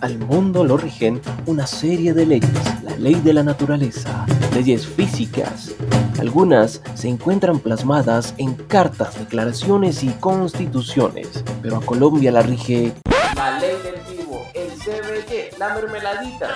Al 0.00 0.16
mundo 0.18 0.62
lo 0.62 0.76
rigen 0.76 1.20
una 1.46 1.66
serie 1.66 2.14
de 2.14 2.24
leyes, 2.24 2.82
la 2.84 2.96
ley 2.96 3.16
de 3.16 3.32
la 3.32 3.42
naturaleza, 3.42 4.26
leyes 4.54 4.86
físicas. 4.86 5.74
Algunas 6.20 6.80
se 6.94 7.08
encuentran 7.08 7.58
plasmadas 7.58 8.34
en 8.38 8.54
cartas, 8.54 9.18
declaraciones 9.18 10.04
y 10.04 10.10
constituciones, 10.10 11.44
pero 11.62 11.78
a 11.78 11.80
Colombia 11.80 12.30
la 12.30 12.42
rige 12.42 12.94
la 13.34 13.58
ley 13.58 13.76
del 13.82 14.16
vivo, 14.16 14.46
el 14.54 14.68
CBG, 14.70 15.58
la 15.58 15.74
mermeladita. 15.74 16.48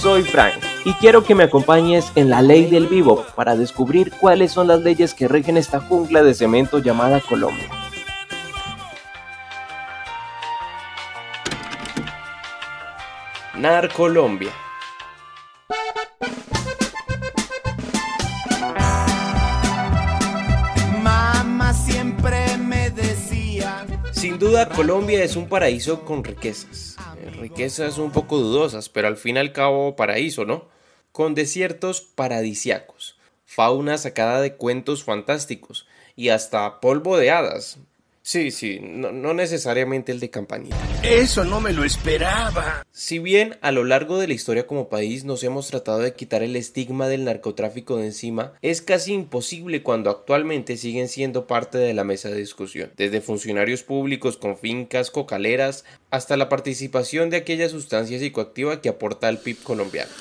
Soy 0.00 0.22
Frank 0.22 0.54
y 0.84 0.92
quiero 0.94 1.24
que 1.24 1.34
me 1.34 1.44
acompañes 1.44 2.12
en 2.14 2.30
la 2.30 2.40
ley 2.40 2.66
del 2.66 2.86
vivo 2.86 3.24
para 3.34 3.56
descubrir 3.56 4.12
cuáles 4.20 4.52
son 4.52 4.68
las 4.68 4.80
leyes 4.80 5.14
que 5.14 5.26
rigen 5.26 5.56
esta 5.56 5.80
jungla 5.80 6.22
de 6.22 6.34
cemento 6.34 6.78
llamada 6.78 7.20
Colombia. 7.20 7.68
Narcolombia. 13.62 14.50
Mamá 21.00 21.72
siempre 21.72 22.58
me 22.58 22.90
decía. 22.90 23.86
Sin 24.10 24.40
duda 24.40 24.68
Colombia 24.68 25.22
es 25.22 25.36
un 25.36 25.48
paraíso 25.48 26.04
con 26.04 26.24
riquezas. 26.24 26.96
Eh, 27.20 27.30
Riquezas 27.38 27.98
un 27.98 28.10
poco 28.10 28.38
dudosas, 28.38 28.88
pero 28.88 29.06
al 29.06 29.16
fin 29.16 29.36
y 29.36 29.38
al 29.38 29.52
cabo 29.52 29.94
paraíso, 29.94 30.44
¿no? 30.44 30.66
Con 31.12 31.36
desiertos 31.36 32.00
paradisiacos, 32.00 33.16
fauna 33.46 33.96
sacada 33.96 34.40
de 34.40 34.56
cuentos 34.56 35.04
fantásticos 35.04 35.86
y 36.16 36.30
hasta 36.30 36.80
polvo 36.80 37.16
de 37.16 37.30
hadas. 37.30 37.78
Sí, 38.24 38.52
sí, 38.52 38.78
no, 38.80 39.10
no 39.10 39.34
necesariamente 39.34 40.12
el 40.12 40.20
de 40.20 40.30
campanita. 40.30 40.76
Eso 41.02 41.44
no 41.44 41.60
me 41.60 41.72
lo 41.72 41.82
esperaba. 41.82 42.86
Si 42.92 43.18
bien 43.18 43.58
a 43.62 43.72
lo 43.72 43.82
largo 43.82 44.16
de 44.16 44.28
la 44.28 44.34
historia 44.34 44.68
como 44.68 44.88
país 44.88 45.24
nos 45.24 45.42
hemos 45.42 45.66
tratado 45.66 45.98
de 45.98 46.14
quitar 46.14 46.44
el 46.44 46.54
estigma 46.54 47.08
del 47.08 47.24
narcotráfico 47.24 47.96
de 47.96 48.06
encima, 48.06 48.52
es 48.62 48.80
casi 48.80 49.12
imposible 49.12 49.82
cuando 49.82 50.08
actualmente 50.08 50.76
siguen 50.76 51.08
siendo 51.08 51.48
parte 51.48 51.78
de 51.78 51.94
la 51.94 52.04
mesa 52.04 52.28
de 52.28 52.36
discusión, 52.36 52.92
desde 52.96 53.20
funcionarios 53.20 53.82
públicos 53.82 54.36
con 54.36 54.56
fincas 54.56 55.10
cocaleras 55.10 55.84
hasta 56.10 56.36
la 56.36 56.48
participación 56.48 57.28
de 57.28 57.38
aquella 57.38 57.68
sustancia 57.68 58.20
psicoactiva 58.20 58.80
que 58.80 58.88
aporta 58.88 59.26
al 59.26 59.38
PIB 59.38 59.64
colombiano. 59.64 60.12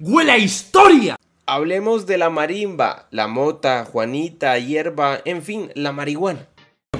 ¡Huele 0.00 0.32
a 0.32 0.38
historia! 0.38 1.16
Hablemos 1.46 2.04
de 2.06 2.18
la 2.18 2.30
marimba, 2.30 3.06
la 3.12 3.28
mota, 3.28 3.84
juanita, 3.84 4.58
hierba, 4.58 5.20
en 5.24 5.42
fin, 5.44 5.70
la 5.76 5.92
marihuana. 5.92 6.48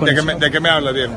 ¿De 0.00 0.14
qué, 0.14 0.22
me, 0.22 0.34
¿De 0.36 0.50
qué 0.50 0.60
me 0.60 0.68
hablas, 0.68 0.94
viejo? 0.94 1.14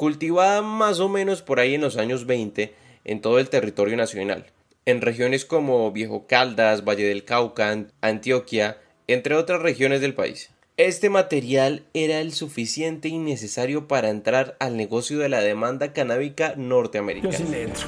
cultivada 0.00 0.62
más 0.62 0.98
o 0.98 1.10
menos 1.10 1.42
por 1.42 1.60
ahí 1.60 1.74
en 1.74 1.82
los 1.82 1.98
años 1.98 2.24
20 2.24 2.72
en 3.04 3.20
todo 3.20 3.38
el 3.38 3.50
territorio 3.50 3.98
nacional, 3.98 4.46
en 4.86 5.02
regiones 5.02 5.44
como 5.44 5.92
Viejo 5.92 6.26
Caldas, 6.26 6.86
Valle 6.86 7.06
del 7.06 7.26
Cauca, 7.26 7.84
Antioquia, 8.00 8.78
entre 9.08 9.34
otras 9.34 9.60
regiones 9.60 10.00
del 10.00 10.14
país. 10.14 10.48
Este 10.78 11.10
material 11.10 11.82
era 11.92 12.20
el 12.20 12.32
suficiente 12.32 13.08
y 13.08 13.18
necesario 13.18 13.88
para 13.88 14.08
entrar 14.08 14.56
al 14.58 14.78
negocio 14.78 15.18
de 15.18 15.28
la 15.28 15.42
demanda 15.42 15.92
canábica 15.92 16.54
norteamericana. 16.56 17.36
le 17.50 17.64
entro. 17.64 17.86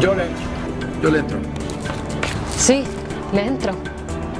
Yo 0.00 0.14
le 0.14 0.26
entro. 0.26 0.44
Yo 1.02 1.10
le 1.10 1.18
entro. 1.18 1.38
Sí, 2.56 2.84
le 3.32 3.46
entro. 3.46 3.93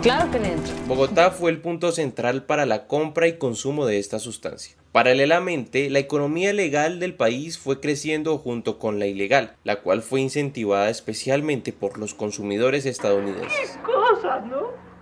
Claro 0.05 0.31
que 0.31 0.39
le 0.39 0.53
entro. 0.53 0.75
Bogotá 0.87 1.31
fue 1.31 1.51
el 1.51 1.63
punto 1.63 1.91
central 1.91 2.43
para 2.43 2.67
la 2.67 2.87
compra 2.87 3.27
y 3.27 3.39
consumo 3.39 3.87
de 3.87 3.99
esta 3.99 4.19
sustancia. 4.19 4.77
Paralelamente, 4.93 5.89
la 5.89 5.99
economía 5.99 6.53
legal 6.53 7.01
del 7.01 7.15
país 7.15 7.57
fue 7.57 7.81
creciendo 7.81 8.37
junto 8.37 8.79
con 8.79 8.99
la 8.99 9.07
ilegal, 9.07 9.57
la 9.65 9.77
cual 9.77 10.03
fue 10.03 10.21
incentivada 10.21 10.91
especialmente 10.91 11.73
por 11.73 11.97
los 11.97 12.13
consumidores 12.13 12.85
estadounidenses. 12.85 13.79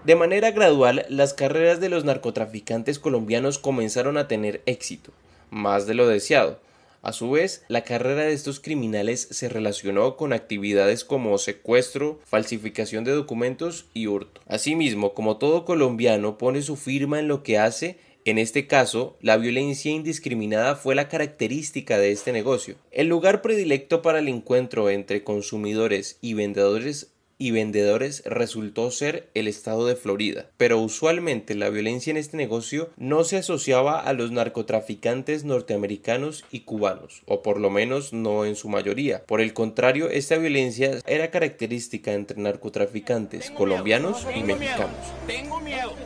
De 0.04 0.14
manera 0.14 0.52
gradual, 0.52 1.04
las 1.08 1.34
carreras 1.34 1.80
de 1.80 1.88
los 1.88 2.04
narcotraficantes 2.04 3.00
colombianos 3.00 3.58
comenzaron 3.58 4.16
a 4.16 4.28
tener 4.28 4.62
éxito, 4.66 5.10
más 5.50 5.88
de 5.88 5.94
lo 5.94 6.06
deseado. 6.06 6.60
A 7.02 7.12
su 7.12 7.32
vez, 7.32 7.64
la 7.66 7.82
carrera 7.82 8.22
de 8.22 8.32
estos 8.32 8.60
criminales 8.60 9.26
se 9.32 9.48
relacionó 9.48 10.16
con 10.16 10.32
actividades 10.32 11.04
como 11.04 11.36
secuestro, 11.36 12.20
falsificación 12.24 13.02
de 13.02 13.10
documentos 13.10 13.86
y 13.92 14.06
hurto. 14.06 14.40
Asimismo, 14.46 15.12
como 15.12 15.36
todo 15.36 15.64
colombiano 15.64 16.38
pone 16.38 16.62
su 16.62 16.76
firma 16.76 17.18
en 17.18 17.26
lo 17.26 17.42
que 17.42 17.58
hace, 17.58 17.98
en 18.24 18.38
este 18.38 18.68
caso, 18.68 19.16
la 19.20 19.36
violencia 19.36 19.90
indiscriminada 19.90 20.76
fue 20.76 20.94
la 20.94 21.08
característica 21.08 21.98
de 21.98 22.12
este 22.12 22.30
negocio. 22.30 22.76
El 22.92 23.08
lugar 23.08 23.42
predilecto 23.42 24.00
para 24.00 24.20
el 24.20 24.28
encuentro 24.28 24.90
entre 24.90 25.24
consumidores 25.24 26.18
y 26.20 26.34
vendedores 26.34 27.11
y 27.42 27.50
vendedores 27.50 28.22
resultó 28.24 28.92
ser 28.92 29.28
el 29.34 29.48
estado 29.48 29.84
de 29.84 29.96
Florida, 29.96 30.46
pero 30.58 30.78
usualmente 30.78 31.56
la 31.56 31.70
violencia 31.70 32.12
en 32.12 32.16
este 32.16 32.36
negocio 32.36 32.90
no 32.96 33.24
se 33.24 33.36
asociaba 33.36 33.98
a 33.98 34.12
los 34.12 34.30
narcotraficantes 34.30 35.42
norteamericanos 35.42 36.44
y 36.52 36.60
cubanos, 36.60 37.24
o 37.26 37.42
por 37.42 37.58
lo 37.58 37.68
menos 37.68 38.12
no 38.12 38.44
en 38.44 38.54
su 38.54 38.68
mayoría. 38.68 39.24
Por 39.26 39.40
el 39.40 39.54
contrario, 39.54 40.08
esta 40.08 40.38
violencia 40.38 41.00
era 41.04 41.32
característica 41.32 42.12
entre 42.12 42.40
narcotraficantes 42.40 43.50
colombianos 43.50 44.24
y 44.36 44.44
mexicanos. 44.44 44.94
Tengo 45.26 45.60
miedo, 45.60 45.96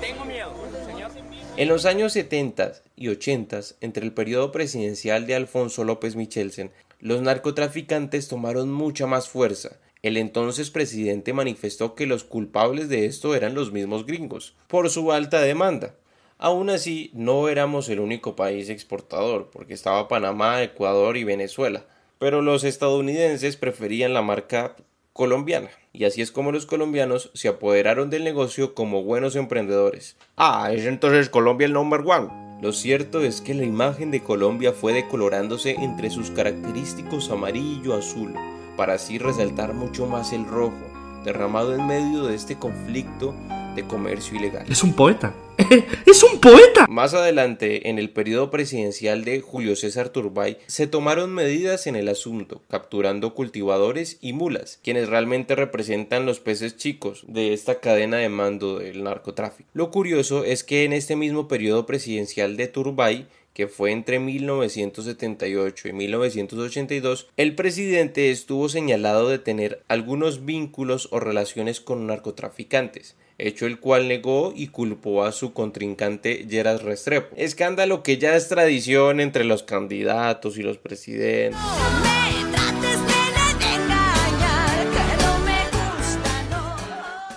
tengo 0.00 0.24
miedo, 0.24 0.54
señor. 0.86 1.10
En 1.56 1.66
los 1.66 1.84
años 1.84 2.12
70 2.12 2.74
y 2.94 3.08
80, 3.08 3.60
entre 3.80 4.04
el 4.04 4.12
periodo 4.12 4.52
presidencial 4.52 5.26
de 5.26 5.34
Alfonso 5.34 5.82
López 5.82 6.14
Michelsen, 6.14 6.70
los 7.00 7.22
narcotraficantes 7.22 8.28
tomaron 8.28 8.72
mucha 8.72 9.08
más 9.08 9.28
fuerza. 9.28 9.80
El 10.06 10.18
entonces 10.18 10.70
presidente 10.70 11.32
manifestó 11.32 11.96
que 11.96 12.06
los 12.06 12.22
culpables 12.22 12.88
de 12.88 13.06
esto 13.06 13.34
eran 13.34 13.56
los 13.56 13.72
mismos 13.72 14.06
gringos, 14.06 14.54
por 14.68 14.88
su 14.88 15.10
alta 15.10 15.40
demanda. 15.40 15.96
Aún 16.38 16.70
así, 16.70 17.10
no 17.12 17.48
éramos 17.48 17.88
el 17.88 17.98
único 17.98 18.36
país 18.36 18.70
exportador, 18.70 19.50
porque 19.52 19.74
estaba 19.74 20.06
Panamá, 20.06 20.62
Ecuador 20.62 21.16
y 21.16 21.24
Venezuela, 21.24 21.86
pero 22.20 22.40
los 22.40 22.62
estadounidenses 22.62 23.56
preferían 23.56 24.14
la 24.14 24.22
marca 24.22 24.76
colombiana, 25.12 25.70
y 25.92 26.04
así 26.04 26.22
es 26.22 26.30
como 26.30 26.52
los 26.52 26.66
colombianos 26.66 27.32
se 27.34 27.48
apoderaron 27.48 28.08
del 28.08 28.22
negocio 28.22 28.76
como 28.76 29.02
buenos 29.02 29.34
emprendedores. 29.34 30.14
Ah, 30.36 30.70
es 30.72 30.84
entonces 30.84 31.30
Colombia 31.30 31.64
el 31.64 31.72
number 31.72 32.02
one. 32.06 32.28
Lo 32.62 32.72
cierto 32.72 33.22
es 33.22 33.40
que 33.40 33.54
la 33.54 33.64
imagen 33.64 34.12
de 34.12 34.22
Colombia 34.22 34.72
fue 34.72 34.92
decolorándose 34.92 35.72
entre 35.72 36.10
sus 36.10 36.30
característicos 36.30 37.28
amarillo-azul, 37.28 38.34
para 38.76 38.94
así 38.94 39.18
resaltar 39.18 39.74
mucho 39.74 40.06
más 40.06 40.32
el 40.32 40.46
rojo, 40.46 40.76
derramado 41.24 41.74
en 41.74 41.86
medio 41.86 42.24
de 42.24 42.34
este 42.34 42.56
conflicto 42.56 43.34
de 43.74 43.84
comercio 43.84 44.36
ilegal. 44.36 44.66
Es 44.68 44.82
un 44.82 44.94
poeta. 44.94 45.34
¡Es 46.06 46.22
un 46.22 46.38
poeta! 46.40 46.86
Más 46.88 47.14
adelante, 47.14 47.88
en 47.88 47.98
el 47.98 48.10
periodo 48.10 48.50
presidencial 48.50 49.24
de 49.24 49.40
Julio 49.40 49.74
César 49.74 50.10
Turbay, 50.10 50.58
se 50.66 50.86
tomaron 50.86 51.32
medidas 51.32 51.86
en 51.86 51.96
el 51.96 52.08
asunto, 52.08 52.62
capturando 52.68 53.34
cultivadores 53.34 54.18
y 54.20 54.32
mulas, 54.32 54.78
quienes 54.82 55.08
realmente 55.08 55.54
representan 55.54 56.26
los 56.26 56.40
peces 56.40 56.76
chicos 56.76 57.24
de 57.26 57.52
esta 57.52 57.80
cadena 57.80 58.18
de 58.18 58.28
mando 58.28 58.78
del 58.78 59.02
narcotráfico. 59.02 59.68
Lo 59.72 59.90
curioso 59.90 60.44
es 60.44 60.62
que 60.62 60.84
en 60.84 60.92
este 60.92 61.16
mismo 61.16 61.48
periodo 61.48 61.86
presidencial 61.86 62.56
de 62.56 62.68
Turbay, 62.68 63.26
que 63.56 63.68
fue 63.68 63.90
entre 63.90 64.18
1978 64.18 65.88
y 65.88 65.92
1982, 65.94 67.28
el 67.38 67.54
presidente 67.54 68.30
estuvo 68.30 68.68
señalado 68.68 69.30
de 69.30 69.38
tener 69.38 69.82
algunos 69.88 70.44
vínculos 70.44 71.08
o 71.10 71.20
relaciones 71.20 71.80
con 71.80 72.06
narcotraficantes, 72.06 73.16
hecho 73.38 73.64
el 73.64 73.80
cual 73.80 74.08
negó 74.08 74.52
y 74.54 74.66
culpó 74.66 75.24
a 75.24 75.32
su 75.32 75.54
contrincante 75.54 76.46
Geras 76.46 76.82
Restrepo. 76.82 77.34
Escándalo 77.34 78.02
que 78.02 78.18
ya 78.18 78.36
es 78.36 78.50
tradición 78.50 79.20
entre 79.20 79.44
los 79.44 79.62
candidatos 79.62 80.58
y 80.58 80.62
los 80.62 80.76
presidentes. 80.76 81.58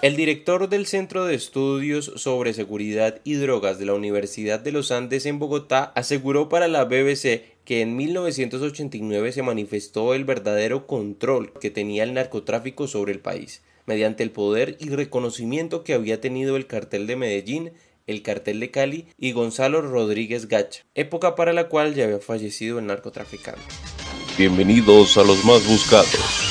El 0.01 0.15
director 0.15 0.69
del 0.69 0.85
Centro 0.85 1.25
de 1.25 1.35
Estudios 1.35 2.13
sobre 2.15 2.53
Seguridad 2.53 3.19
y 3.25 3.33
Drogas 3.33 3.79
de 3.79 3.85
la 3.85 3.93
Universidad 3.93 4.61
de 4.61 4.71
los 4.71 4.91
Andes 4.93 5.25
en 5.25 5.39
Bogotá 5.39 5.91
aseguró 5.93 6.47
para 6.47 6.69
la 6.69 6.85
BBC 6.85 7.41
que 7.65 7.81
en 7.81 7.97
1989 7.97 9.33
se 9.33 9.43
manifestó 9.43 10.13
el 10.13 10.23
verdadero 10.23 10.87
control 10.87 11.51
que 11.59 11.69
tenía 11.69 12.03
el 12.03 12.13
narcotráfico 12.13 12.87
sobre 12.87 13.11
el 13.11 13.19
país, 13.19 13.61
mediante 13.87 14.23
el 14.23 14.31
poder 14.31 14.77
y 14.79 14.87
reconocimiento 14.87 15.83
que 15.83 15.95
había 15.95 16.21
tenido 16.21 16.55
el 16.55 16.65
cartel 16.65 17.05
de 17.05 17.17
Medellín, 17.17 17.73
el 18.07 18.21
cartel 18.21 18.61
de 18.61 18.71
Cali 18.71 19.07
y 19.17 19.33
Gonzalo 19.33 19.81
Rodríguez 19.81 20.47
Gacha, 20.47 20.85
época 20.95 21.35
para 21.35 21.51
la 21.51 21.67
cual 21.67 21.93
ya 21.93 22.05
había 22.05 22.19
fallecido 22.19 22.79
el 22.79 22.87
narcotraficante. 22.87 23.61
Bienvenidos 24.37 25.17
a 25.17 25.25
los 25.25 25.43
más 25.43 25.67
buscados. 25.67 26.48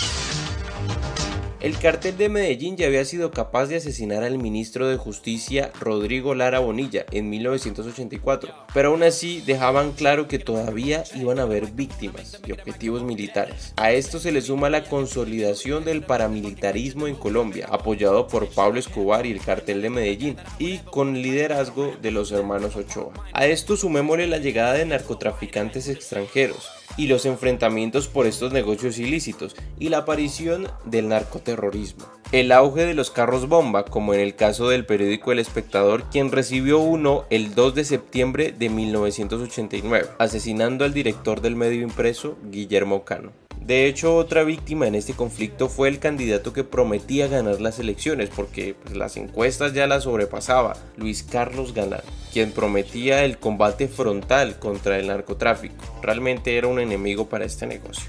El 1.61 1.77
cartel 1.77 2.17
de 2.17 2.29
Medellín 2.29 2.77
ya 2.77 2.87
había 2.87 3.05
sido 3.05 3.33
capaz 3.33 3.67
de 3.67 3.75
asesinar 3.75 4.23
al 4.23 4.39
ministro 4.39 4.87
de 4.87 4.97
Justicia 4.97 5.73
Rodrigo 5.81 6.37
Lara 6.37 6.61
Bonilla 6.61 7.05
en 7.11 7.29
1984, 7.31 8.55
pero 8.73 8.91
aún 8.91 9.03
así 9.03 9.43
dejaban 9.45 9.91
claro 9.91 10.29
que 10.29 10.39
todavía 10.39 11.03
iban 11.17 11.41
a 11.41 11.43
haber 11.43 11.73
víctimas 11.73 12.41
y 12.47 12.53
objetivos 12.53 13.03
militares. 13.03 13.73
A 13.77 13.91
esto 13.91 14.21
se 14.21 14.31
le 14.31 14.41
suma 14.41 14.71
la 14.71 14.85
consolidación 14.85 15.85
del 15.85 16.03
paramilitarismo 16.03 17.09
en 17.09 17.17
Colombia, 17.17 17.67
apoyado 17.69 18.29
por 18.29 18.49
Pablo 18.51 18.79
Escobar 18.79 19.27
y 19.27 19.33
el 19.33 19.41
cartel 19.41 19.83
de 19.83 19.91
Medellín, 19.91 20.37
y 20.61 20.79
con 20.79 21.21
liderazgo 21.21 21.93
de 22.01 22.13
los 22.13 22.31
hermanos 22.31 22.77
Ochoa. 22.77 23.15
A 23.33 23.47
esto 23.47 23.77
sumémosle 23.77 24.29
la 24.29 24.39
llegada 24.39 24.75
de 24.75 24.87
narcotraficantes 24.87 25.89
extranjeros, 25.89 26.71
y 26.96 27.06
los 27.06 27.26
enfrentamientos 27.26 28.08
por 28.08 28.26
estos 28.26 28.52
negocios 28.52 28.99
ilícitos 28.99 29.55
y 29.79 29.88
la 29.88 29.99
aparición 29.99 30.69
del 30.85 31.08
narcoterrorismo. 31.08 32.06
El 32.32 32.52
auge 32.52 32.85
de 32.85 32.94
los 32.94 33.11
carros 33.11 33.49
bomba, 33.49 33.85
como 33.85 34.12
en 34.12 34.20
el 34.20 34.35
caso 34.35 34.69
del 34.69 34.85
periódico 34.85 35.32
El 35.32 35.38
Espectador, 35.38 36.05
quien 36.11 36.31
recibió 36.31 36.79
uno 36.79 37.25
el 37.31 37.55
2 37.55 37.75
de 37.75 37.85
septiembre 37.85 38.52
de 38.52 38.69
1989, 38.69 40.08
asesinando 40.19 40.85
al 40.85 40.93
director 40.93 41.40
del 41.40 41.56
medio 41.56 41.82
impreso, 41.82 42.37
Guillermo 42.50 43.05
Cano. 43.05 43.32
De 43.69 43.87
hecho, 43.87 44.17
otra 44.17 44.44
víctima 44.44 44.87
en 44.87 44.94
este 44.94 45.12
conflicto 45.12 45.69
fue 45.69 45.88
el 45.88 45.99
candidato 45.99 46.55
que 46.55 46.65
prometía 46.65 47.26
ganar 47.26 47.61
las 47.61 47.79
elecciones, 47.79 48.31
porque 48.35 48.75
pues, 48.82 48.97
las 48.97 49.19
encuestas 49.19 49.75
ya 49.75 49.87
las 49.87 50.05
sobrepasaba, 50.05 50.75
Luis 50.97 51.23
Carlos 51.23 51.75
Galán, 51.75 52.00
quien 52.32 52.53
prometía 52.53 53.26
el 53.26 53.37
combate 53.37 53.87
frontal 53.87 54.59
contra 54.59 54.99
el 54.99 55.09
narcotráfico. 55.09 55.85
Realmente 56.00 56.56
era 56.56 56.67
un 56.67 56.81
enemigo 56.81 57.29
para 57.29 57.44
este 57.44 57.67
negocio. 57.67 58.09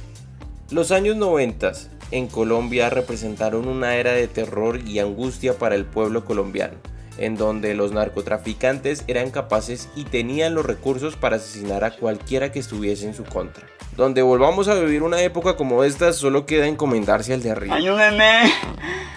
Los 0.71 0.91
años 0.91 1.17
90 1.17 1.73
en 2.11 2.27
Colombia 2.27 2.89
representaron 2.89 3.67
una 3.67 3.97
era 3.97 4.13
de 4.13 4.29
terror 4.29 4.79
y 4.87 4.99
angustia 4.99 5.57
para 5.57 5.75
el 5.75 5.83
pueblo 5.83 6.23
colombiano 6.23 6.77
en 7.19 7.35
donde 7.35 7.75
los 7.75 7.91
narcotraficantes 7.91 9.03
eran 9.07 9.31
capaces 9.31 9.89
y 9.95 10.05
tenían 10.05 10.55
los 10.55 10.65
recursos 10.65 11.15
para 11.15 11.37
asesinar 11.37 11.83
a 11.83 11.95
cualquiera 11.95 12.51
que 12.51 12.59
estuviese 12.59 13.05
en 13.05 13.13
su 13.13 13.23
contra. 13.23 13.67
Donde 13.95 14.21
volvamos 14.21 14.67
a 14.67 14.75
vivir 14.75 15.03
una 15.03 15.21
época 15.21 15.55
como 15.55 15.83
esta, 15.83 16.13
solo 16.13 16.45
queda 16.45 16.67
encomendarse 16.67 17.33
al 17.33 17.43
de 17.43 17.51
arriba. 17.51 17.75
¡Ayúdenme! 17.75 18.51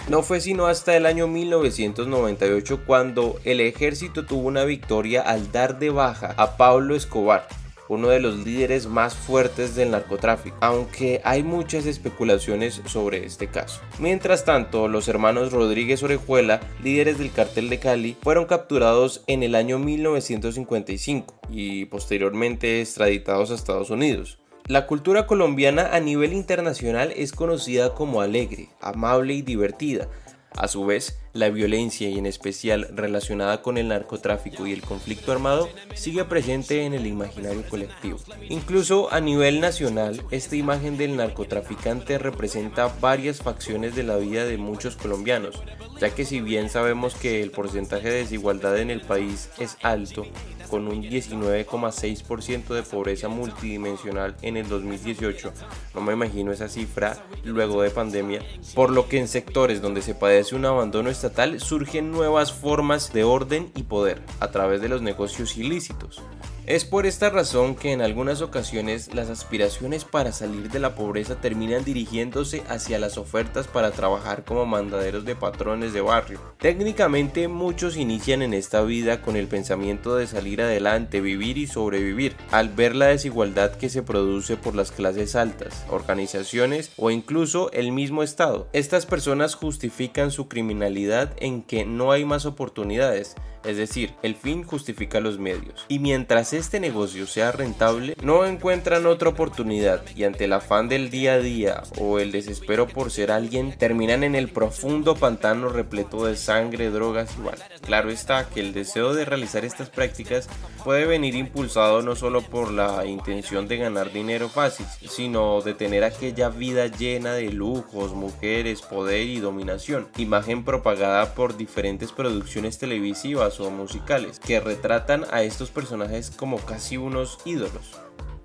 No 0.09 0.21
fue 0.21 0.41
sino 0.41 0.67
hasta 0.67 0.97
el 0.97 1.05
año 1.05 1.27
1998 1.27 2.81
cuando 2.85 3.39
el 3.45 3.61
ejército 3.61 4.25
tuvo 4.25 4.49
una 4.49 4.65
victoria 4.65 5.21
al 5.21 5.51
dar 5.53 5.79
de 5.79 5.91
baja 5.91 6.33
a 6.35 6.57
Pablo 6.57 6.95
Escobar, 6.95 7.47
uno 7.89 8.09
de 8.09 8.19
los 8.19 8.45
líderes 8.45 8.87
más 8.87 9.15
fuertes 9.15 9.75
del 9.75 9.91
narcotráfico, 9.91 10.55
aunque 10.61 11.21
hay 11.23 11.43
muchas 11.43 11.85
especulaciones 11.85 12.81
sobre 12.85 13.25
este 13.25 13.47
caso. 13.47 13.81
Mientras 13.99 14.45
tanto, 14.45 14.87
los 14.87 15.07
hermanos 15.07 15.51
Rodríguez 15.51 16.03
Orejuela, 16.03 16.61
líderes 16.83 17.17
del 17.17 17.31
cartel 17.31 17.69
de 17.69 17.79
Cali, 17.79 18.17
fueron 18.21 18.45
capturados 18.45 19.23
en 19.27 19.43
el 19.43 19.55
año 19.55 19.79
1955 19.79 21.35
y 21.49 21.85
posteriormente 21.85 22.81
extraditados 22.81 23.51
a 23.51 23.55
Estados 23.55 23.89
Unidos. 23.89 24.39
La 24.65 24.87
cultura 24.87 25.27
colombiana 25.27 25.89
a 25.91 25.99
nivel 25.99 26.31
internacional 26.31 27.11
es 27.17 27.33
conocida 27.33 27.93
como 27.93 28.21
alegre, 28.21 28.69
amable 28.79 29.33
y 29.33 29.41
divertida, 29.41 30.07
a 30.55 30.69
su 30.69 30.85
vez, 30.85 31.19
la 31.33 31.49
violencia 31.49 32.09
y 32.09 32.17
en 32.17 32.27
especial 32.27 32.87
relacionada 32.93 33.61
con 33.61 33.77
el 33.77 33.87
narcotráfico 33.87 34.67
y 34.67 34.71
el 34.71 34.81
conflicto 34.81 35.31
armado 35.31 35.67
sigue 35.95 36.23
presente 36.25 36.83
en 36.83 36.93
el 36.93 37.07
imaginario 37.07 37.63
colectivo. 37.69 38.19
Incluso 38.49 39.11
a 39.11 39.19
nivel 39.19 39.59
nacional, 39.59 40.23
esta 40.29 40.55
imagen 40.55 40.97
del 40.97 41.17
narcotraficante 41.17 42.19
representa 42.19 42.93
varias 43.01 43.41
facciones 43.41 43.95
de 43.95 44.03
la 44.03 44.17
vida 44.17 44.45
de 44.45 44.57
muchos 44.57 44.95
colombianos, 44.95 45.61
ya 45.99 46.11
que 46.11 46.25
si 46.25 46.39
bien 46.39 46.69
sabemos 46.69 47.15
que 47.15 47.41
el 47.41 47.51
porcentaje 47.51 48.09
de 48.09 48.17
desigualdad 48.17 48.77
en 48.77 48.91
el 48.91 49.01
país 49.01 49.49
es 49.59 49.77
alto, 49.81 50.25
con 50.73 50.87
un 50.87 51.03
19,6% 51.03 52.73
de 52.73 52.81
pobreza 52.81 53.27
multidimensional 53.27 54.35
en 54.41 54.57
el 54.57 54.67
2018. 54.67 55.53
No 55.93 56.01
me 56.01 56.13
imagino 56.13 56.51
esa 56.51 56.67
cifra 56.67 57.23
luego 57.43 57.83
de 57.83 57.91
pandemia, 57.91 58.41
por 58.73 58.89
lo 58.89 59.07
que 59.07 59.19
en 59.19 59.27
sectores 59.27 59.83
donde 59.83 60.01
se 60.01 60.15
padece 60.15 60.55
un 60.55 60.65
abandono 60.65 61.11
estatal 61.25 61.61
surgen 61.61 62.11
nuevas 62.11 62.51
formas 62.51 63.13
de 63.13 63.23
orden 63.23 63.71
y 63.77 63.83
poder 63.83 64.21
a 64.41 64.51
través 64.51 64.81
de 64.81 64.89
los 64.89 65.01
negocios 65.01 65.55
ilícitos. 65.55 66.21
Es 66.65 66.85
por 66.85 67.05
esta 67.05 67.29
razón 67.29 67.75
que 67.75 67.91
en 67.91 68.01
algunas 68.01 68.41
ocasiones 68.41 69.13
las 69.13 69.29
aspiraciones 69.29 70.05
para 70.05 70.31
salir 70.31 70.69
de 70.69 70.79
la 70.79 70.95
pobreza 70.95 71.35
terminan 71.35 71.83
dirigiéndose 71.83 72.63
hacia 72.69 72.99
las 72.99 73.17
ofertas 73.17 73.67
para 73.67 73.91
trabajar 73.91 74.45
como 74.45 74.65
mandaderos 74.65 75.25
de 75.25 75.35
patrones 75.35 75.91
de 75.91 75.99
barrio. 75.99 76.39
Técnicamente 76.59 77.49
muchos 77.49 77.97
inician 77.97 78.41
en 78.41 78.53
esta 78.53 78.81
vida 78.81 79.21
con 79.21 79.35
el 79.35 79.47
pensamiento 79.47 80.15
de 80.15 80.25
salir 80.25 80.61
adelante, 80.61 81.19
vivir 81.19 81.57
y 81.57 81.67
sobrevivir, 81.67 82.37
al 82.49 82.69
ver 82.69 82.95
la 82.95 83.07
desigualdad 83.07 83.75
que 83.75 83.89
se 83.89 84.01
produce 84.01 84.55
por 84.55 84.73
las 84.73 84.93
clases 84.93 85.35
altas, 85.35 85.83
organizaciones 85.89 86.93
o 86.95 87.11
incluso 87.11 87.73
el 87.73 87.91
mismo 87.91 88.23
Estado. 88.23 88.69
Estas 88.71 89.05
personas 89.05 89.55
justifican 89.55 90.31
su 90.31 90.47
criminalidad 90.47 91.33
en 91.41 91.61
que 91.61 91.83
no 91.83 92.13
hay 92.13 92.23
más 92.23 92.45
oportunidades, 92.45 93.35
es 93.63 93.77
decir, 93.77 94.13
el 94.23 94.35
fin 94.35 94.63
justifica 94.63 95.19
los 95.19 95.39
medios. 95.39 95.85
Y 95.87 95.99
mientras 95.99 96.53
este 96.53 96.79
negocio 96.79 97.27
sea 97.27 97.51
rentable, 97.51 98.15
no 98.21 98.45
encuentran 98.45 99.05
otra 99.05 99.29
oportunidad 99.29 100.03
y 100.15 100.23
ante 100.23 100.45
el 100.45 100.53
afán 100.53 100.89
del 100.89 101.09
día 101.09 101.33
a 101.33 101.39
día 101.39 101.83
o 101.99 102.19
el 102.19 102.31
desespero 102.31 102.87
por 102.87 103.11
ser 103.11 103.31
alguien, 103.31 103.77
terminan 103.77 104.23
en 104.23 104.35
el 104.35 104.49
profundo 104.49 105.15
pantano 105.15 105.69
repleto 105.69 106.25
de 106.25 106.35
sangre, 106.35 106.89
drogas 106.89 107.35
y 107.37 107.41
balas. 107.41 107.63
Claro 107.81 108.09
está 108.09 108.49
que 108.49 108.59
el 108.59 108.73
deseo 108.73 109.13
de 109.13 109.25
realizar 109.25 109.65
estas 109.65 109.89
prácticas 109.89 110.47
puede 110.83 111.05
venir 111.05 111.35
impulsado 111.35 112.01
no 112.01 112.15
solo 112.15 112.41
por 112.41 112.71
la 112.71 113.05
intención 113.05 113.67
de 113.67 113.77
ganar 113.77 114.11
dinero 114.11 114.49
fácil, 114.49 114.85
sino 115.07 115.61
de 115.61 115.73
tener 115.73 116.03
aquella 116.03 116.49
vida 116.49 116.87
llena 116.87 117.33
de 117.33 117.51
lujos, 117.51 118.13
mujeres, 118.13 118.81
poder 118.81 119.27
y 119.27 119.39
dominación, 119.39 120.07
imagen 120.17 120.63
propagada 120.63 121.33
por 121.35 121.57
diferentes 121.57 122.11
producciones 122.11 122.77
televisivas 122.77 123.52
o 123.59 123.69
musicales 123.69 124.39
que 124.39 124.59
retratan 124.59 125.25
a 125.31 125.43
estos 125.43 125.69
personajes 125.71 126.31
como 126.31 126.57
casi 126.57 126.97
unos 126.97 127.39
ídolos. 127.45 127.91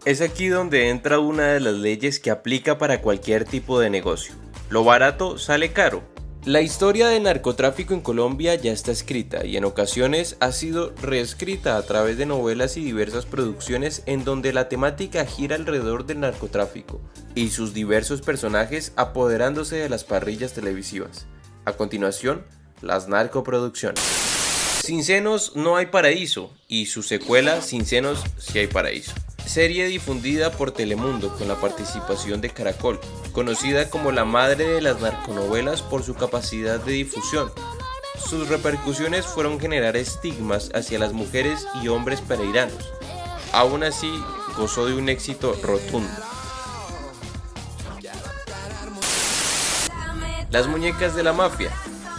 Es 0.04 0.20
aquí 0.20 0.48
donde 0.48 0.90
entra 0.90 1.18
una 1.18 1.48
de 1.48 1.60
las 1.60 1.74
leyes 1.74 2.20
que 2.20 2.30
aplica 2.30 2.78
para 2.78 3.02
cualquier 3.02 3.44
tipo 3.44 3.80
de 3.80 3.90
negocio. 3.90 4.34
Lo 4.70 4.84
barato 4.84 5.38
sale 5.38 5.72
caro. 5.72 6.02
La 6.44 6.62
historia 6.62 7.08
del 7.08 7.24
narcotráfico 7.24 7.94
en 7.94 8.00
Colombia 8.00 8.54
ya 8.54 8.72
está 8.72 8.92
escrita 8.92 9.44
y 9.44 9.56
en 9.56 9.64
ocasiones 9.64 10.36
ha 10.40 10.52
sido 10.52 10.94
reescrita 11.02 11.76
a 11.76 11.82
través 11.82 12.16
de 12.16 12.26
novelas 12.26 12.76
y 12.76 12.84
diversas 12.84 13.26
producciones 13.26 14.02
en 14.06 14.24
donde 14.24 14.52
la 14.52 14.68
temática 14.68 15.26
gira 15.26 15.56
alrededor 15.56 16.06
del 16.06 16.20
narcotráfico 16.20 17.00
y 17.34 17.50
sus 17.50 17.74
diversos 17.74 18.22
personajes 18.22 18.92
apoderándose 18.96 19.76
de 19.76 19.88
las 19.88 20.04
parrillas 20.04 20.54
televisivas. 20.54 21.26
A 21.64 21.72
continuación, 21.72 22.44
las 22.80 23.08
narcoproducciones. 23.08 24.37
Sin 24.88 25.04
senos 25.04 25.52
no 25.54 25.76
hay 25.76 25.84
paraíso 25.84 26.50
y 26.66 26.86
su 26.86 27.02
secuela 27.02 27.60
Sin 27.60 27.84
senos 27.84 28.24
sí 28.38 28.58
hay 28.58 28.68
paraíso. 28.68 29.12
Serie 29.44 29.84
difundida 29.86 30.50
por 30.50 30.72
Telemundo 30.72 31.36
con 31.36 31.46
la 31.46 31.56
participación 31.56 32.40
de 32.40 32.48
Caracol, 32.48 32.98
conocida 33.32 33.90
como 33.90 34.12
la 34.12 34.24
madre 34.24 34.66
de 34.66 34.80
las 34.80 34.98
narconovelas 35.02 35.82
por 35.82 36.04
su 36.04 36.14
capacidad 36.14 36.80
de 36.80 36.92
difusión. 36.92 37.52
Sus 38.18 38.48
repercusiones 38.48 39.26
fueron 39.26 39.60
generar 39.60 39.94
estigmas 39.94 40.70
hacia 40.72 40.98
las 40.98 41.12
mujeres 41.12 41.66
y 41.82 41.88
hombres 41.88 42.22
pereiranos. 42.22 42.90
Aún 43.52 43.82
así, 43.82 44.10
gozó 44.56 44.86
de 44.86 44.94
un 44.94 45.10
éxito 45.10 45.54
rotundo. 45.62 46.08
Las 50.50 50.66
muñecas 50.66 51.14
de 51.14 51.24
la 51.24 51.34
mafia, 51.34 51.70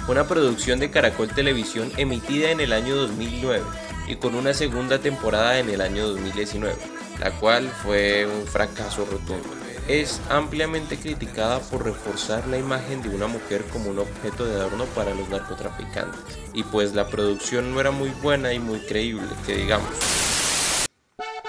una 0.09 0.27
producción 0.27 0.79
de 0.79 0.89
Caracol 0.89 1.27
Televisión 1.27 1.91
emitida 1.97 2.49
en 2.49 2.59
el 2.59 2.73
año 2.73 2.95
2009 2.95 3.61
y 4.07 4.15
con 4.15 4.33
una 4.33 4.55
segunda 4.55 4.97
temporada 4.97 5.59
en 5.59 5.69
el 5.69 5.81
año 5.81 6.07
2019, 6.07 6.75
la 7.19 7.29
cual 7.33 7.69
fue 7.69 8.25
un 8.25 8.47
fracaso 8.47 9.05
rotundo. 9.05 9.47
Es 9.87 10.19
ampliamente 10.29 10.97
criticada 10.97 11.59
por 11.59 11.85
reforzar 11.85 12.47
la 12.47 12.57
imagen 12.57 13.03
de 13.03 13.09
una 13.09 13.27
mujer 13.27 13.63
como 13.71 13.91
un 13.91 13.99
objeto 13.99 14.45
de 14.45 14.55
adorno 14.55 14.85
para 14.95 15.13
los 15.13 15.29
narcotraficantes, 15.29 16.39
y 16.53 16.63
pues 16.63 16.95
la 16.95 17.07
producción 17.07 17.71
no 17.71 17.79
era 17.79 17.91
muy 17.91 18.09
buena 18.23 18.51
y 18.51 18.57
muy 18.57 18.79
creíble, 18.79 19.27
que 19.45 19.57
digamos. 19.57 19.89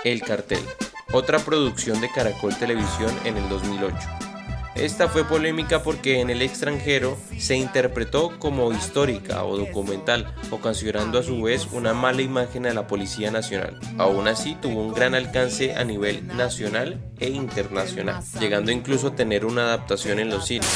El 0.05 0.21
cartel, 0.21 0.65
otra 1.13 1.39
producción 1.39 1.99
de 2.03 2.11
Caracol 2.13 2.55
Televisión 2.59 3.11
en 3.25 3.39
el 3.39 3.49
2008 3.49 4.30
esta 4.77 5.09
fue 5.09 5.25
polémica 5.25 5.83
porque 5.83 6.21
en 6.21 6.31
el 6.31 6.43
extranjero 6.43 7.19
se 7.39 7.57
interpretó 7.57 8.39
como 8.39 8.73
histórica 8.73 9.45
o 9.45 9.57
documental, 9.57 10.33
ocasionando 10.51 11.19
a 11.19 11.23
su 11.23 11.43
vez 11.43 11.67
una 11.73 11.93
mala 11.93 12.23
imagen 12.23 12.67
a 12.67 12.73
la 12.73 12.87
Policía 12.87 13.31
Nacional. 13.31 13.79
Aún 13.99 14.29
así 14.29 14.57
tuvo 14.61 14.81
un 14.83 14.95
gran 14.95 15.15
alcance 15.15 15.75
a 15.75 15.85
nivel 15.85 16.27
nacional 16.37 17.01
e 17.19 17.29
internacional, 17.31 18.23
llegando 18.39 18.71
incluso 18.71 19.09
a 19.09 19.17
tener 19.17 19.45
una 19.45 19.63
adaptación 19.63 20.21
en 20.21 20.31
los 20.31 20.47
cines. 20.47 20.69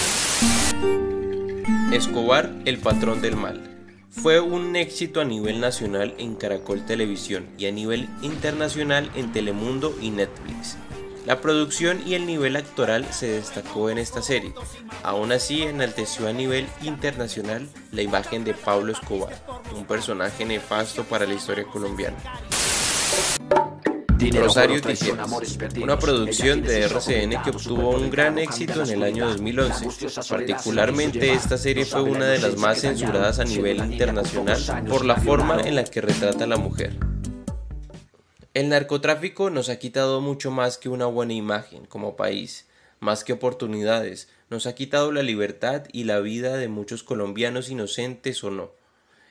Escobar, 1.92 2.50
el 2.64 2.78
patrón 2.78 3.22
del 3.22 3.36
mal. 3.36 3.70
Fue 4.10 4.40
un 4.40 4.74
éxito 4.76 5.20
a 5.20 5.24
nivel 5.24 5.60
nacional 5.60 6.14
en 6.18 6.34
Caracol 6.34 6.84
Televisión 6.84 7.46
y 7.58 7.66
a 7.66 7.72
nivel 7.72 8.08
internacional 8.22 9.10
en 9.14 9.32
Telemundo 9.32 9.94
y 10.00 10.10
Netflix. 10.10 10.76
La 11.24 11.40
producción 11.40 12.02
y 12.06 12.14
el 12.14 12.26
nivel 12.26 12.56
actoral 12.56 13.06
se 13.10 13.28
destacó 13.28 13.88
en 13.88 13.96
esta 13.96 14.20
serie. 14.20 14.52
Aún 15.02 15.32
así, 15.32 15.62
enalteció 15.62 16.28
a 16.28 16.32
nivel 16.32 16.66
internacional 16.82 17.66
la 17.92 18.02
imagen 18.02 18.44
de 18.44 18.52
Pablo 18.52 18.92
Escobar, 18.92 19.34
un 19.74 19.86
personaje 19.86 20.44
nefasto 20.44 21.02
para 21.04 21.26
la 21.26 21.34
historia 21.34 21.64
colombiana. 21.64 22.16
Rosario 24.32 24.80
Tijeras, 24.80 25.30
una 25.76 25.98
producción 25.98 26.62
de 26.62 26.84
RCN 26.84 27.42
que 27.42 27.50
obtuvo 27.50 27.90
un 27.90 28.10
gran 28.10 28.38
éxito 28.38 28.82
en 28.82 28.90
el 28.90 29.02
año 29.02 29.28
2011. 29.28 30.10
Particularmente 30.28 31.32
esta 31.32 31.58
serie 31.58 31.84
fue 31.84 32.02
una 32.02 32.26
de 32.26 32.38
las 32.38 32.56
más 32.56 32.80
censuradas 32.80 33.38
a 33.38 33.44
nivel 33.44 33.78
internacional 33.78 34.58
por 34.88 35.04
la 35.04 35.16
forma 35.16 35.60
en 35.60 35.76
la 35.76 35.84
que 35.84 36.00
retrata 36.00 36.44
a 36.44 36.46
la 36.46 36.56
mujer. 36.56 37.13
El 38.54 38.68
narcotráfico 38.68 39.50
nos 39.50 39.68
ha 39.68 39.80
quitado 39.80 40.20
mucho 40.20 40.52
más 40.52 40.78
que 40.78 40.88
una 40.88 41.06
buena 41.06 41.32
imagen 41.32 41.86
como 41.86 42.14
país, 42.14 42.68
más 43.00 43.24
que 43.24 43.32
oportunidades, 43.32 44.28
nos 44.48 44.68
ha 44.68 44.76
quitado 44.76 45.10
la 45.10 45.24
libertad 45.24 45.82
y 45.90 46.04
la 46.04 46.20
vida 46.20 46.56
de 46.56 46.68
muchos 46.68 47.02
colombianos 47.02 47.68
inocentes 47.68 48.44
o 48.44 48.52
no. 48.52 48.70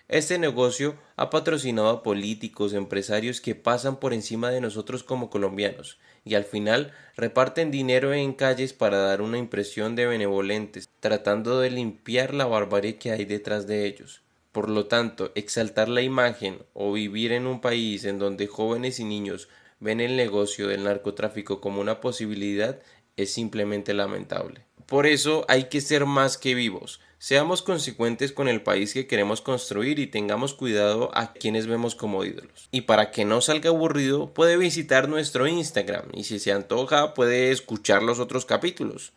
Este 0.09 0.37
negocio 0.39 0.97
ha 1.15 1.29
patrocinado 1.29 1.87
a 1.87 2.03
políticos, 2.03 2.73
empresarios 2.73 3.39
que 3.39 3.55
pasan 3.55 3.95
por 3.95 4.13
encima 4.13 4.49
de 4.49 4.59
nosotros 4.59 5.05
como 5.05 5.29
colombianos 5.29 5.99
y 6.25 6.35
al 6.35 6.43
final 6.43 6.91
reparten 7.15 7.71
dinero 7.71 8.13
en 8.13 8.33
calles 8.33 8.73
para 8.73 8.97
dar 8.97 9.21
una 9.21 9.37
impresión 9.37 9.95
de 9.95 10.05
benevolentes, 10.05 10.89
tratando 10.99 11.61
de 11.61 11.71
limpiar 11.71 12.33
la 12.33 12.45
barbarie 12.45 12.97
que 12.97 13.11
hay 13.11 13.23
detrás 13.23 13.67
de 13.67 13.85
ellos. 13.85 14.21
Por 14.53 14.69
lo 14.69 14.85
tanto, 14.85 15.31
exaltar 15.33 15.89
la 15.89 16.03
imagen 16.03 16.59
o 16.73 16.93
vivir 16.93 17.31
en 17.31 17.47
un 17.47 17.59
país 17.59 18.05
en 18.05 18.19
donde 18.19 18.45
jóvenes 18.45 18.99
y 18.99 19.03
niños 19.03 19.49
ven 19.79 19.99
el 19.99 20.15
negocio 20.15 20.67
del 20.67 20.83
narcotráfico 20.83 21.59
como 21.59 21.81
una 21.81 21.99
posibilidad 21.99 22.79
es 23.17 23.33
simplemente 23.33 23.95
lamentable. 23.95 24.61
Por 24.85 25.07
eso 25.07 25.43
hay 25.47 25.65
que 25.65 25.81
ser 25.81 26.05
más 26.05 26.37
que 26.37 26.53
vivos. 26.53 26.99
Seamos 27.17 27.63
consecuentes 27.63 28.31
con 28.31 28.47
el 28.47 28.61
país 28.61 28.93
que 28.93 29.07
queremos 29.07 29.41
construir 29.41 29.97
y 29.97 30.05
tengamos 30.05 30.53
cuidado 30.53 31.09
a 31.15 31.33
quienes 31.33 31.65
vemos 31.65 31.95
como 31.95 32.23
ídolos. 32.23 32.67
Y 32.69 32.81
para 32.81 33.09
que 33.09 33.25
no 33.25 33.41
salga 33.41 33.71
aburrido, 33.71 34.35
puede 34.35 34.55
visitar 34.57 35.09
nuestro 35.09 35.47
Instagram 35.47 36.05
y 36.13 36.25
si 36.25 36.37
se 36.37 36.51
antoja 36.51 37.15
puede 37.15 37.51
escuchar 37.51 38.03
los 38.03 38.19
otros 38.19 38.45
capítulos. 38.45 39.13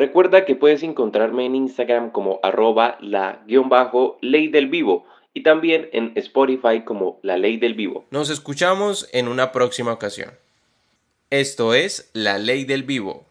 Recuerda 0.00 0.46
que 0.46 0.56
puedes 0.56 0.82
encontrarme 0.82 1.44
en 1.44 1.54
Instagram 1.54 2.10
como 2.10 2.40
arroba 2.42 2.96
la 3.02 3.42
guion 3.46 3.68
bajo 3.68 4.16
ley 4.22 4.48
del 4.48 4.66
vivo 4.66 5.04
y 5.34 5.42
también 5.42 5.90
en 5.92 6.12
Spotify 6.14 6.84
como 6.86 7.20
la 7.20 7.36
ley 7.36 7.58
del 7.58 7.74
vivo. 7.74 8.06
Nos 8.10 8.30
escuchamos 8.30 9.10
en 9.12 9.28
una 9.28 9.52
próxima 9.52 9.92
ocasión. 9.92 10.30
Esto 11.28 11.74
es 11.74 12.10
La 12.14 12.38
Ley 12.38 12.64
del 12.64 12.84
Vivo. 12.84 13.26